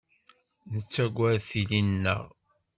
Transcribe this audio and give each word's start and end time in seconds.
Nettaggad 0.73 1.39
tili-nneɣ. 1.49 2.23